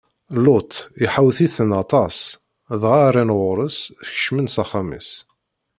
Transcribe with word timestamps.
Luṭ 0.43 0.71
iḥawet-iten 1.05 1.69
aṭas, 1.83 2.17
dɣa 2.81 3.07
rran 3.09 3.31
ɣur-s, 3.39 3.79
kecmen 4.13 4.47
s 4.53 4.55
axxam-is. 4.63 5.09